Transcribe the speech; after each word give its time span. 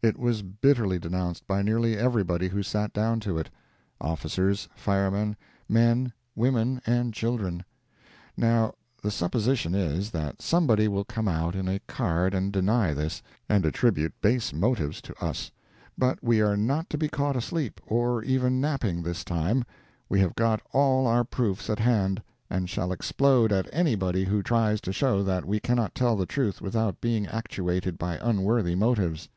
It 0.00 0.18
was 0.18 0.42
bitterly 0.42 0.98
denounced 0.98 1.46
by 1.46 1.62
nearly 1.62 1.96
everybody 1.96 2.48
who 2.48 2.62
sat 2.64 2.92
down 2.92 3.18
to 3.20 3.38
it—officers, 3.38 4.68
firemen, 4.76 5.36
men, 5.68 6.12
women 6.36 6.80
and 6.86 7.14
children. 7.14 7.64
Now, 8.36 8.74
the 9.00 9.12
supposition 9.12 9.74
is, 9.76 10.10
that 10.10 10.42
somebody 10.42 10.86
will 10.88 11.04
come 11.04 11.26
out 11.28 11.54
in 11.54 11.68
a 11.68 11.80
card 11.86 12.32
and 12.34 12.52
deny 12.52 12.94
this, 12.94 13.22
and 13.48 13.64
attribute 13.64 14.12
base 14.20 14.52
motives 14.52 15.00
to 15.02 15.24
us: 15.24 15.50
but 15.98 16.20
we 16.22 16.40
are 16.40 16.56
not 16.56 16.88
to 16.90 16.98
be 16.98 17.08
caught 17.08 17.36
asleep, 17.36 17.80
or 17.86 18.22
even 18.24 18.60
napping, 18.60 19.02
this 19.02 19.24
time—we 19.24 20.20
have 20.20 20.34
got 20.36 20.60
all 20.72 21.06
our 21.08 21.24
proofs 21.24 21.68
at 21.70 21.80
hand, 21.80 22.22
and 22.50 22.68
shall 22.70 22.90
explode 22.92 23.52
at 23.52 23.68
anybody 23.72 24.24
who 24.24 24.42
tries 24.42 24.80
to 24.80 24.92
show 24.92 25.22
that 25.24 25.44
we 25.44 25.58
cannot 25.60 25.94
tell 25.94 26.16
the 26.16 26.26
truth 26.26 26.60
without 26.60 27.00
being 27.00 27.26
actuated 27.26 27.98
by 27.98 28.18
unworthy 28.20 28.74
motives. 28.74 29.28